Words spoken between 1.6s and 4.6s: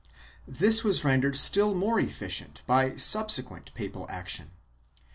more efficient by subsequent papal action.